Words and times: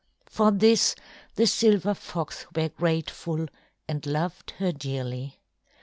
For 0.25 0.49
this 0.49 0.95
the 1.35 1.45
silver 1.45 1.93
fox 1.93 2.47
were 2.55 2.69
grateful 2.69 3.45
and 3.87 4.03
loved 4.07 4.49
her 4.57 4.71
dearly. 4.71 5.37